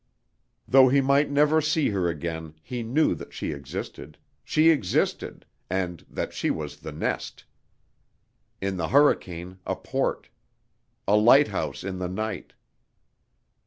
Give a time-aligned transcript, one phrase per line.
[0.67, 6.03] Though he might never see her again he knew that she existed, she existed, and
[6.09, 7.45] that she was the nest.
[8.59, 10.29] In the hurricane a port.
[11.07, 12.53] A lighthouse in the night.